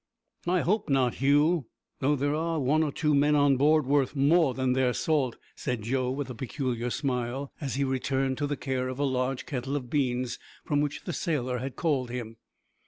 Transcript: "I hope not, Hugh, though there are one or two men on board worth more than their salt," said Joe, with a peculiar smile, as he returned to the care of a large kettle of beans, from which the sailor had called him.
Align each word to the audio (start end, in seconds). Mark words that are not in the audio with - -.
"I 0.47 0.61
hope 0.61 0.89
not, 0.89 1.13
Hugh, 1.21 1.67
though 1.99 2.15
there 2.15 2.33
are 2.33 2.59
one 2.59 2.81
or 2.81 2.91
two 2.91 3.13
men 3.13 3.35
on 3.35 3.55
board 3.55 3.85
worth 3.85 4.15
more 4.15 4.55
than 4.55 4.73
their 4.73 4.93
salt," 4.93 5.35
said 5.55 5.83
Joe, 5.83 6.09
with 6.09 6.27
a 6.31 6.33
peculiar 6.33 6.89
smile, 6.89 7.53
as 7.61 7.75
he 7.75 7.83
returned 7.83 8.39
to 8.39 8.47
the 8.47 8.57
care 8.57 8.87
of 8.87 8.97
a 8.97 9.03
large 9.03 9.45
kettle 9.45 9.75
of 9.75 9.91
beans, 9.91 10.39
from 10.65 10.81
which 10.81 11.03
the 11.03 11.13
sailor 11.13 11.59
had 11.59 11.75
called 11.75 12.09
him. 12.09 12.37